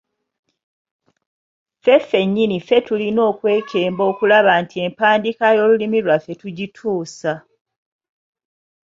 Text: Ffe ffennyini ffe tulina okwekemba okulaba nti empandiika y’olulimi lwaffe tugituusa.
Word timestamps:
Ffe 1.81 1.95
ffennyini 2.01 2.57
ffe 2.61 2.77
tulina 2.87 3.21
okwekemba 3.31 4.03
okulaba 4.11 4.53
nti 4.63 4.75
empandiika 4.85 5.45
y’olulimi 5.55 5.99
lwaffe 6.05 6.33
tugituusa. 6.41 7.33